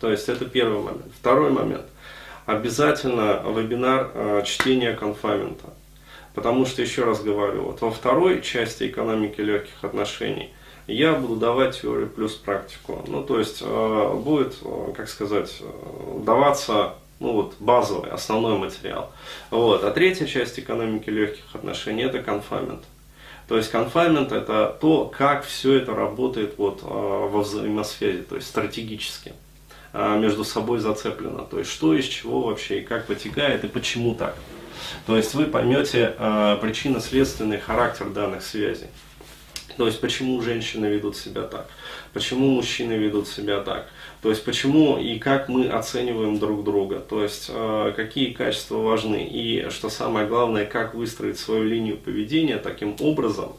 То 0.00 0.10
есть 0.10 0.28
это 0.28 0.46
первый 0.46 0.82
момент. 0.82 1.12
Второй 1.18 1.50
момент. 1.50 1.84
Обязательно 2.46 3.42
вебинар 3.54 4.10
э, 4.14 4.42
чтения 4.46 4.94
конфамента. 4.94 5.66
Потому 6.34 6.64
что, 6.64 6.82
еще 6.82 7.04
раз 7.04 7.22
говорю, 7.22 7.62
вот 7.62 7.80
во 7.80 7.90
второй 7.90 8.42
части 8.42 8.86
экономики 8.86 9.40
легких 9.40 9.82
отношений 9.82 10.50
я 10.86 11.14
буду 11.14 11.36
давать 11.36 11.80
теорию 11.80 12.08
плюс 12.08 12.34
практику. 12.34 13.04
Ну, 13.06 13.22
то 13.22 13.38
есть 13.38 13.62
э, 13.62 14.14
будет, 14.14 14.54
э, 14.62 14.92
как 14.96 15.08
сказать, 15.08 15.56
э, 15.60 16.22
даваться 16.24 16.94
ну 17.18 17.32
вот 17.32 17.54
базовый, 17.60 18.10
основной 18.10 18.56
материал. 18.56 19.12
Вот. 19.50 19.84
А 19.84 19.90
третья 19.90 20.26
часть 20.26 20.58
экономики 20.58 21.10
легких 21.10 21.44
отношений 21.52 22.02
это 22.02 22.22
конфамент. 22.22 22.82
То 23.46 23.58
есть 23.58 23.70
конфаймент 23.70 24.32
это 24.32 24.74
то, 24.80 25.04
как 25.06 25.44
все 25.44 25.74
это 25.74 25.94
работает 25.94 26.54
вот, 26.56 26.82
во 26.82 27.42
взаимосвязи, 27.42 28.22
то 28.22 28.36
есть 28.36 28.46
стратегически 28.46 29.34
между 29.92 30.44
собой 30.44 30.78
зацеплено. 30.78 31.42
То 31.42 31.58
есть 31.58 31.70
что 31.70 31.92
из 31.92 32.06
чего 32.06 32.42
вообще 32.42 32.78
и 32.78 32.84
как 32.84 33.08
вытекает 33.08 33.64
и 33.64 33.68
почему 33.68 34.14
так. 34.14 34.36
То 35.06 35.16
есть 35.16 35.34
вы 35.34 35.46
поймете 35.46 36.14
э, 36.18 36.58
причинно-следственный 36.60 37.58
характер 37.58 38.10
данных 38.10 38.42
связей. 38.42 38.88
То 39.76 39.86
есть 39.86 40.00
почему 40.00 40.42
женщины 40.42 40.86
ведут 40.86 41.16
себя 41.16 41.42
так, 41.42 41.66
почему 42.12 42.50
мужчины 42.50 42.94
ведут 42.94 43.28
себя 43.28 43.60
так, 43.60 43.88
то 44.20 44.28
есть 44.28 44.44
почему 44.44 44.98
и 44.98 45.18
как 45.18 45.48
мы 45.48 45.68
оцениваем 45.68 46.38
друг 46.38 46.64
друга, 46.64 46.98
то 46.98 47.22
есть 47.22 47.46
э, 47.48 47.92
какие 47.96 48.32
качества 48.32 48.76
важны 48.76 49.26
и 49.26 49.70
что 49.70 49.88
самое 49.88 50.26
главное, 50.26 50.66
как 50.66 50.94
выстроить 50.94 51.38
свою 51.38 51.64
линию 51.64 51.96
поведения 51.96 52.58
таким 52.58 52.94
образом, 53.00 53.52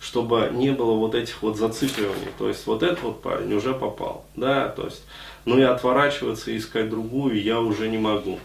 чтобы 0.00 0.50
не 0.52 0.70
было 0.70 0.94
вот 0.94 1.14
этих 1.14 1.42
вот 1.42 1.56
зацикливаний. 1.56 2.32
То 2.38 2.48
есть 2.48 2.66
вот 2.66 2.82
этот 2.82 3.02
вот 3.02 3.22
парень 3.22 3.54
уже 3.54 3.72
попал, 3.72 4.24
да, 4.34 4.68
то 4.68 4.86
есть, 4.86 5.04
ну 5.44 5.58
и 5.58 5.62
отворачиваться 5.62 6.50
и 6.50 6.56
искать 6.56 6.90
другую 6.90 7.40
я 7.40 7.60
уже 7.60 7.88
не 7.88 7.98
могу. 7.98 8.40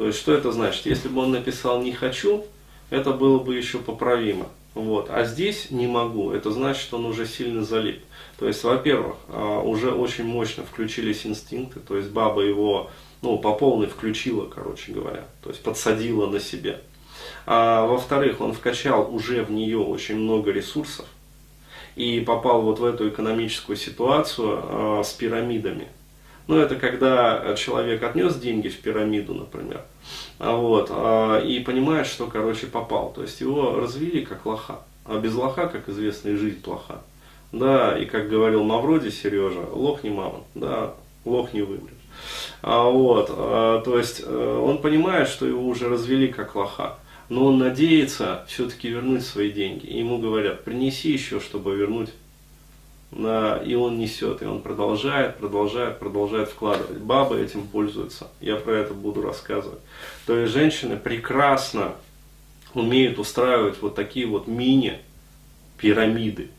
То 0.00 0.06
есть, 0.06 0.18
что 0.18 0.32
это 0.32 0.50
значит? 0.50 0.86
Если 0.86 1.08
бы 1.08 1.20
он 1.20 1.32
написал 1.32 1.82
«не 1.82 1.92
хочу», 1.92 2.46
это 2.88 3.12
было 3.12 3.38
бы 3.38 3.54
еще 3.54 3.76
поправимо. 3.76 4.46
Вот. 4.72 5.10
А 5.10 5.24
здесь 5.24 5.70
не 5.70 5.86
могу, 5.86 6.30
это 6.30 6.50
значит, 6.52 6.80
что 6.80 6.96
он 6.96 7.04
уже 7.04 7.26
сильно 7.26 7.62
залип. 7.62 8.00
То 8.38 8.48
есть, 8.48 8.64
во-первых, 8.64 9.16
а, 9.28 9.60
уже 9.60 9.90
очень 9.90 10.24
мощно 10.24 10.64
включились 10.64 11.26
инстинкты, 11.26 11.80
то 11.80 11.98
есть 11.98 12.08
баба 12.08 12.40
его 12.40 12.88
ну, 13.20 13.38
по 13.38 13.52
полной 13.52 13.88
включила, 13.88 14.46
короче 14.46 14.92
говоря, 14.92 15.26
то 15.42 15.50
есть 15.50 15.62
подсадила 15.62 16.28
на 16.28 16.40
себя. 16.40 16.80
А 17.44 17.84
во-вторых, 17.84 18.40
он 18.40 18.54
вкачал 18.54 19.14
уже 19.14 19.44
в 19.44 19.50
нее 19.50 19.80
очень 19.80 20.16
много 20.16 20.50
ресурсов 20.50 21.04
и 21.94 22.20
попал 22.20 22.62
вот 22.62 22.78
в 22.78 22.86
эту 22.86 23.10
экономическую 23.10 23.76
ситуацию 23.76 24.62
э, 24.62 25.02
с 25.04 25.12
пирамидами. 25.12 25.88
Ну, 26.50 26.58
это 26.58 26.74
когда 26.74 27.54
человек 27.54 28.02
отнес 28.02 28.34
деньги 28.34 28.66
в 28.66 28.80
пирамиду, 28.80 29.34
например, 29.34 29.82
а 30.40 30.56
вот, 30.56 30.90
э, 30.90 31.46
и 31.46 31.60
понимает, 31.60 32.08
что, 32.08 32.26
короче, 32.26 32.66
попал. 32.66 33.12
То 33.14 33.22
есть 33.22 33.40
его 33.40 33.78
развели 33.78 34.24
как 34.24 34.44
лоха. 34.46 34.80
А 35.04 35.20
без 35.20 35.32
лоха, 35.36 35.68
как 35.68 35.88
известно, 35.88 36.30
и 36.30 36.34
жизнь 36.34 36.60
плоха. 36.60 37.02
Да, 37.52 37.96
и 37.96 38.04
как 38.04 38.28
говорил 38.28 38.64
Мавроди 38.64 39.10
Сережа, 39.10 39.64
лох 39.72 40.02
не 40.02 40.10
мамон, 40.10 40.42
да, 40.56 40.94
лох 41.24 41.52
не 41.52 41.62
вымрет. 41.62 41.94
А, 42.62 42.82
вот, 42.82 43.28
а, 43.30 43.80
то 43.82 43.96
есть 43.96 44.20
э, 44.26 44.60
он 44.60 44.78
понимает, 44.78 45.28
что 45.28 45.46
его 45.46 45.64
уже 45.64 45.88
развели 45.88 46.26
как 46.26 46.56
лоха, 46.56 46.98
но 47.28 47.44
он 47.44 47.58
надеется 47.58 48.44
все-таки 48.48 48.88
вернуть 48.88 49.24
свои 49.24 49.52
деньги. 49.52 49.86
И 49.86 50.00
ему 50.00 50.18
говорят, 50.18 50.64
принеси 50.64 51.12
еще, 51.12 51.38
чтобы 51.38 51.76
вернуть. 51.76 52.10
И 53.12 53.74
он 53.74 53.98
несет, 53.98 54.40
и 54.40 54.44
он 54.44 54.62
продолжает, 54.62 55.38
продолжает, 55.38 55.98
продолжает 55.98 56.48
вкладывать. 56.48 56.98
Бабы 56.98 57.40
этим 57.40 57.66
пользуются. 57.66 58.28
Я 58.40 58.54
про 58.54 58.74
это 58.74 58.94
буду 58.94 59.20
рассказывать. 59.20 59.80
То 60.26 60.36
есть 60.36 60.52
женщины 60.52 60.96
прекрасно 60.96 61.94
умеют 62.72 63.18
устраивать 63.18 63.82
вот 63.82 63.96
такие 63.96 64.26
вот 64.26 64.46
мини-пирамиды 64.46 66.50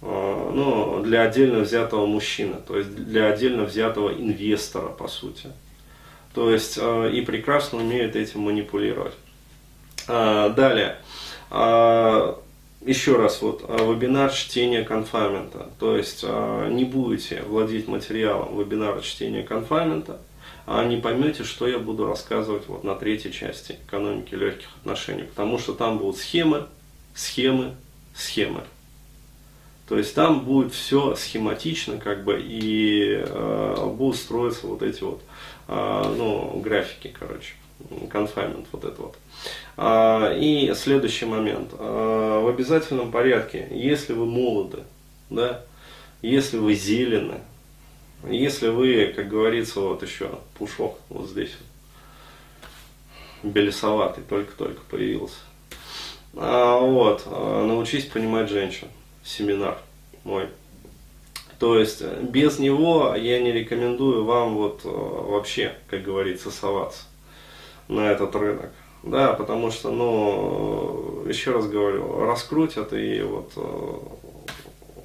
Э, 0.00 0.50
ну, 0.54 1.02
для 1.02 1.22
отдельно 1.22 1.60
взятого 1.60 2.06
мужчины, 2.06 2.56
то 2.66 2.76
есть 2.76 2.94
для 2.94 3.28
отдельно 3.28 3.64
взятого 3.64 4.10
инвестора, 4.10 4.88
по 4.88 5.08
сути. 5.08 5.48
То 6.34 6.50
есть 6.50 6.78
э, 6.80 7.10
и 7.12 7.20
прекрасно 7.22 7.78
умеет 7.78 8.14
этим 8.14 8.42
манипулировать. 8.42 9.14
Э, 10.06 10.52
далее. 10.54 10.98
Еще 12.80 13.16
раз, 13.16 13.42
вот, 13.42 13.62
вебинар 13.62 14.32
чтения 14.32 14.84
конфамента. 14.84 15.68
То 15.78 15.96
есть 15.96 16.22
не 16.22 16.84
будете 16.84 17.42
владеть 17.42 17.88
материалом 17.88 18.58
вебинара 18.58 19.00
чтения 19.00 19.42
конфамента, 19.42 20.20
а 20.64 20.84
не 20.84 20.98
поймете, 20.98 21.44
что 21.44 21.66
я 21.66 21.78
буду 21.78 22.06
рассказывать 22.06 22.68
вот 22.68 22.84
на 22.84 22.94
третьей 22.94 23.32
части 23.32 23.76
экономики 23.86 24.34
легких 24.34 24.68
отношений. 24.80 25.24
Потому 25.24 25.58
что 25.58 25.72
там 25.74 25.98
будут 25.98 26.18
схемы, 26.18 26.66
схемы, 27.14 27.74
схемы. 28.14 28.62
То 29.88 29.96
есть 29.96 30.14
там 30.14 30.44
будет 30.44 30.74
все 30.74 31.14
схематично, 31.14 31.96
как 31.96 32.22
бы, 32.22 32.38
и 32.38 33.22
э, 33.24 33.92
будут 33.96 34.16
строиться 34.16 34.66
вот 34.66 34.82
эти 34.82 35.02
вот, 35.02 35.22
э, 35.68 36.14
ну, 36.18 36.60
графики, 36.62 37.12
короче, 37.18 37.54
конфаймент 38.10 38.66
вот 38.72 38.84
это 38.84 39.02
вот. 39.02 39.16
А, 39.76 40.34
и 40.34 40.72
следующий 40.74 41.26
момент. 41.26 41.70
А, 41.78 42.40
в 42.40 42.48
обязательном 42.48 43.10
порядке, 43.10 43.68
если 43.70 44.12
вы 44.12 44.26
молоды, 44.26 44.82
да, 45.30 45.64
если 46.22 46.58
вы 46.58 46.74
зелены, 46.74 47.40
если 48.28 48.68
вы, 48.68 49.12
как 49.14 49.28
говорится, 49.28 49.80
вот 49.80 50.02
еще 50.02 50.38
пушок 50.58 50.98
вот 51.08 51.28
здесь 51.28 51.52
вот, 53.42 53.52
белесоватый, 53.52 54.24
только-только 54.28 54.80
появился. 54.90 55.38
А, 56.34 56.78
вот, 56.78 57.22
а, 57.26 57.64
научись 57.64 58.06
понимать 58.06 58.50
женщин 58.50 58.88
семинар 59.24 59.78
мой. 60.24 60.48
То 61.58 61.76
есть 61.76 62.02
без 62.02 62.60
него 62.60 63.14
я 63.16 63.40
не 63.40 63.50
рекомендую 63.52 64.24
вам 64.24 64.54
вот 64.54 64.82
вообще, 64.84 65.74
как 65.88 66.04
говорится, 66.04 66.52
соваться 66.52 67.02
на 67.88 68.10
этот 68.10 68.34
рынок. 68.36 68.70
Да, 69.02 69.32
потому 69.32 69.70
что, 69.70 69.90
ну, 69.90 71.24
еще 71.28 71.52
раз 71.52 71.68
говорю, 71.68 72.24
раскрутят 72.24 72.92
и 72.92 73.22
вот 73.22 73.52
э, 73.56 73.92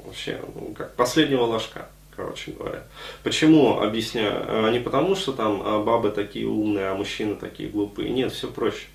вообще, 0.06 0.40
ну, 0.56 0.74
как 0.76 0.96
последнего 0.96 1.44
ложка, 1.44 1.88
короче 2.16 2.52
говоря. 2.52 2.84
Почему, 3.24 3.80
объясняю, 3.80 4.72
не 4.72 4.80
потому 4.80 5.16
что 5.16 5.32
там 5.32 5.86
бабы 5.86 6.10
такие 6.10 6.48
умные, 6.48 6.88
а 6.88 6.96
мужчины 6.96 7.36
такие 7.36 7.70
глупые, 7.70 8.10
нет, 8.10 8.32
все 8.32 8.48
проще. 8.48 8.88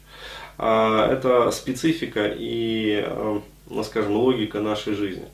А, 0.59 1.11
это 1.12 1.53
специфика 1.53 2.31
и 2.37 3.07
ну, 3.70 3.85
скажем, 3.85 4.16
логика 4.16 4.61
нашей 4.61 4.94
жизни. 4.94 5.27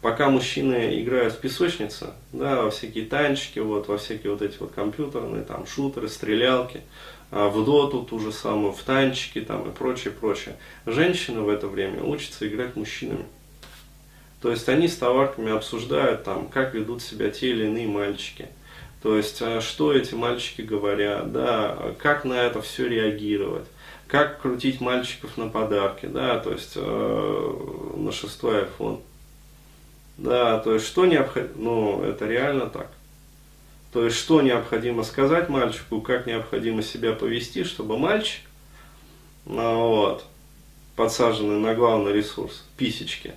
Пока 0.00 0.30
мужчины 0.30 1.00
играют 1.02 1.34
в 1.34 1.38
песочнице, 1.38 2.10
да, 2.32 2.62
во 2.62 2.70
всякие 2.70 3.04
танчики, 3.04 3.58
вот, 3.58 3.88
во 3.88 3.98
всякие 3.98 4.32
вот 4.32 4.42
эти 4.42 4.56
вот 4.60 4.70
компьютерные, 4.72 5.42
там, 5.42 5.66
шутеры, 5.66 6.08
стрелялки, 6.08 6.82
а 7.17 7.17
в 7.30 7.64
доту 7.64 8.02
ту 8.02 8.18
же 8.18 8.32
самую, 8.32 8.72
в 8.72 8.82
танчики 8.82 9.40
там 9.40 9.68
и 9.68 9.74
прочее, 9.74 10.12
прочее. 10.12 10.56
Женщины 10.86 11.40
в 11.40 11.48
это 11.48 11.68
время 11.68 12.02
учатся 12.02 12.48
играть 12.48 12.76
мужчинами. 12.76 13.26
То 14.40 14.50
есть 14.50 14.68
они 14.68 14.88
с 14.88 14.96
товарками 14.96 15.50
обсуждают 15.50 16.24
там, 16.24 16.48
как 16.48 16.74
ведут 16.74 17.02
себя 17.02 17.30
те 17.30 17.50
или 17.50 17.66
иные 17.66 17.88
мальчики. 17.88 18.48
То 19.02 19.16
есть, 19.16 19.40
а 19.42 19.60
что 19.60 19.92
эти 19.92 20.14
мальчики 20.14 20.62
говорят, 20.62 21.32
да, 21.32 21.94
как 21.98 22.24
на 22.24 22.34
это 22.34 22.62
все 22.62 22.88
реагировать 22.88 23.66
как 24.08 24.40
крутить 24.40 24.80
мальчиков 24.80 25.36
на 25.36 25.48
подарки, 25.48 26.06
да, 26.06 26.38
то 26.38 26.50
есть 26.50 26.72
э, 26.74 27.94
на 27.96 28.10
шестой 28.10 28.64
iPhone. 28.64 29.02
Да, 30.16 30.58
то 30.58 30.74
есть 30.74 30.86
что 30.86 31.06
необходимо, 31.06 31.54
ну, 31.56 32.02
это 32.02 32.26
реально 32.26 32.66
так. 32.66 32.90
То 33.92 34.04
есть 34.04 34.16
что 34.16 34.42
необходимо 34.42 35.02
сказать 35.02 35.48
мальчику, 35.48 36.00
как 36.00 36.26
необходимо 36.26 36.82
себя 36.82 37.12
повести, 37.12 37.64
чтобы 37.64 37.98
мальчик, 37.98 38.42
ну, 39.46 39.88
вот, 39.88 40.24
подсаженный 40.94 41.58
на 41.58 41.74
главный 41.74 42.12
ресурс, 42.12 42.64
писечки, 42.76 43.32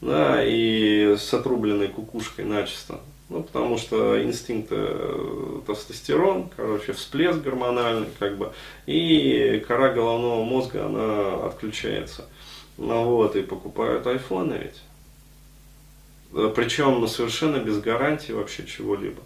да, 0.00 0.42
и 0.42 1.16
с 1.18 1.34
отрубленной 1.34 1.88
кукушкой 1.88 2.46
начисто, 2.46 3.00
ну, 3.28 3.42
потому 3.42 3.76
что 3.76 4.22
инстинкт 4.22 4.68
э, 4.70 5.60
тестостерон, 5.66 6.48
короче, 6.56 6.94
всплеск 6.94 7.40
гормональный, 7.40 8.08
как 8.18 8.38
бы, 8.38 8.54
и 8.86 9.62
кора 9.68 9.92
головного 9.92 10.44
мозга, 10.44 10.86
она 10.86 11.46
отключается. 11.46 12.24
Ну 12.78 13.04
вот, 13.04 13.36
и 13.36 13.42
покупают 13.42 14.06
айфоны 14.06 14.54
ведь. 14.54 16.54
Причем 16.54 17.00
ну, 17.00 17.06
совершенно 17.06 17.56
без 17.56 17.80
гарантии 17.80 18.32
вообще 18.32 18.64
чего-либо. 18.64 19.20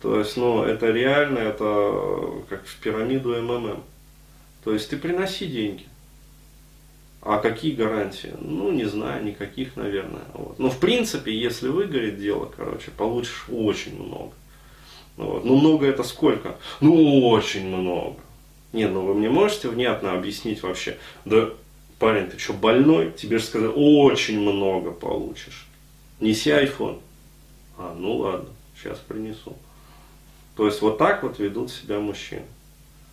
То 0.00 0.18
есть, 0.18 0.36
ну, 0.36 0.62
это 0.62 0.90
реально, 0.90 1.38
это 1.38 2.44
как 2.48 2.66
в 2.66 2.76
пирамиду 2.80 3.30
МММ. 3.30 3.82
То 4.64 4.72
есть, 4.72 4.90
ты 4.90 4.96
приноси 4.96 5.46
деньги. 5.46 5.86
А 7.20 7.38
какие 7.38 7.74
гарантии? 7.74 8.32
Ну, 8.40 8.70
не 8.70 8.84
знаю, 8.84 9.24
никаких, 9.24 9.76
наверное. 9.76 10.22
Вот. 10.34 10.58
Но 10.58 10.70
в 10.70 10.78
принципе, 10.78 11.36
если 11.36 11.68
выгорит 11.68 12.20
дело, 12.20 12.50
короче, 12.56 12.90
получишь 12.92 13.46
очень 13.50 14.00
много. 14.00 14.32
Вот. 15.16 15.44
Ну, 15.44 15.56
много 15.56 15.86
это 15.86 16.04
сколько? 16.04 16.56
Ну, 16.80 17.28
очень 17.28 17.66
много. 17.66 18.20
Нет, 18.72 18.92
ну 18.92 19.02
вы 19.02 19.14
мне 19.14 19.30
можете 19.30 19.68
внятно 19.68 20.12
объяснить 20.12 20.62
вообще, 20.62 20.98
да, 21.24 21.50
парень, 21.98 22.28
ты 22.28 22.38
что, 22.38 22.52
больной? 22.52 23.12
Тебе 23.12 23.38
же 23.38 23.44
сказали, 23.44 23.72
очень 23.74 24.40
много 24.40 24.90
получишь. 24.90 25.66
Неси 26.20 26.50
iPhone. 26.50 27.00
А, 27.78 27.96
ну 27.98 28.16
ладно, 28.16 28.48
сейчас 28.76 28.98
принесу. 28.98 29.56
То 30.58 30.66
есть 30.66 30.82
вот 30.82 30.98
так 30.98 31.22
вот 31.22 31.38
ведут 31.38 31.70
себя 31.70 32.00
мужчины. 32.00 32.42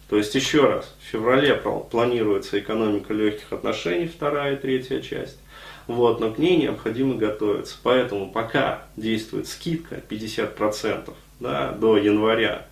То 0.09 0.17
есть 0.17 0.33
еще 0.33 0.65
раз, 0.65 0.91
в 0.99 1.11
феврале 1.11 1.53
планируется 1.91 2.59
экономика 2.59 3.13
легких 3.13 3.53
отношений, 3.53 4.07
вторая 4.07 4.55
и 4.55 4.59
третья 4.59 4.99
часть. 4.99 5.37
Вот, 5.85 6.19
но 6.19 6.31
к 6.31 6.39
ней 6.39 6.57
необходимо 6.57 7.13
готовиться. 7.13 7.77
Поэтому 7.83 8.31
пока 8.31 8.85
действует 8.97 9.47
скидка 9.47 10.01
50% 10.09 11.13
да, 11.39 11.71
до 11.73 11.97
января 11.97 12.65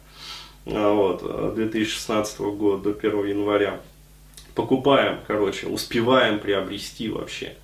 а, 0.65 0.91
вот, 0.91 1.53
2016 1.53 2.39
года, 2.39 2.91
до 2.93 2.97
1 2.97 3.27
января, 3.27 3.79
покупаем, 4.55 5.19
короче, 5.27 5.67
успеваем 5.67 6.39
приобрести 6.39 7.09
вообще 7.09 7.55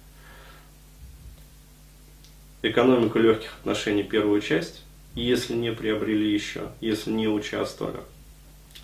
экономику 2.61 3.17
легких 3.17 3.55
отношений 3.61 4.03
первую 4.03 4.41
часть, 4.41 4.83
если 5.19 5.53
не 5.53 5.71
приобрели 5.71 6.33
еще, 6.33 6.69
если 6.81 7.11
не 7.11 7.27
участвовали. 7.27 7.99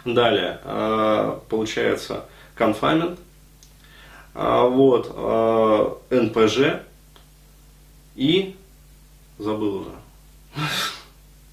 Далее, 0.06 0.60
а, 0.64 1.42
получается, 1.50 2.26
конфаймент, 2.54 3.20
а, 4.34 4.68
вот, 4.68 5.12
а, 5.16 5.98
НПЖ 6.12 6.82
и, 8.16 8.56
забыл 9.40 9.78
уже. 9.78 9.90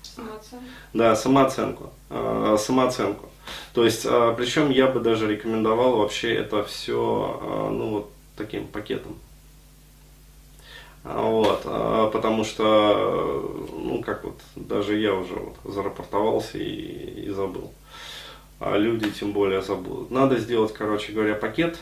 Самооценку. 0.03 0.65
Да, 0.93 1.17
самооценку. 1.17 1.93
Самооценку. 2.59 3.29
То 3.73 3.85
есть, 3.85 4.03
причем 4.03 4.71
я 4.71 4.87
бы 4.87 5.01
даже 5.01 5.27
рекомендовал 5.27 5.97
вообще 5.97 6.35
это 6.35 6.63
все, 6.65 7.71
ну, 7.73 7.91
вот 7.91 8.13
таким 8.37 8.67
пакетом. 8.69 9.17
Вот, 11.05 11.63
потому 12.13 12.45
что, 12.45 13.69
ну, 13.73 14.03
как 14.05 14.25
вот, 14.25 14.39
даже 14.55 14.97
я 14.97 15.15
уже 15.15 15.35
вот 15.35 15.57
зарапортовался 15.65 16.59
и, 16.59 17.25
и 17.27 17.31
забыл. 17.31 17.73
А 18.61 18.77
люди 18.77 19.11
тем 19.11 19.33
более 19.33 19.63
забудут. 19.63 20.13
Надо 20.13 20.39
сделать, 20.39 20.73
короче 20.73 21.11
говоря, 21.11 21.35
пакет, 21.35 21.81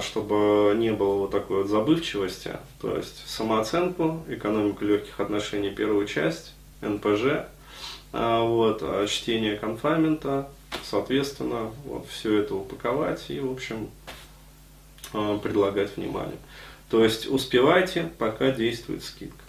чтобы 0.00 0.74
не 0.74 0.90
было 0.90 1.18
вот 1.18 1.30
такой 1.32 1.58
вот 1.58 1.66
забывчивости. 1.66 2.52
То 2.80 2.96
есть 2.96 3.28
самооценку, 3.28 4.22
экономику 4.26 4.86
легких 4.86 5.20
отношений, 5.20 5.68
первую 5.68 6.06
часть, 6.06 6.54
НПЖ, 6.80 7.44
вот, 8.12 8.82
чтение 9.06 9.56
конфамента, 9.56 10.48
соответственно, 10.82 11.70
вот 11.84 12.06
все 12.08 12.38
это 12.38 12.54
упаковать 12.54 13.26
и, 13.28 13.38
в 13.38 13.52
общем, 13.52 13.90
предлагать 15.42 15.94
внимание. 15.98 16.38
То 16.90 17.02
есть 17.02 17.26
успевайте, 17.26 18.10
пока 18.18 18.50
действует 18.50 19.02
скидка. 19.02 19.42